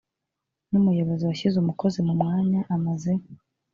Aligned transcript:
n 0.69 0.71
umuyobozi 0.79 1.23
washyize 1.25 1.55
umukozi 1.59 1.99
mu 2.07 2.13
mwanya 2.21 2.59
amaze 2.75 3.11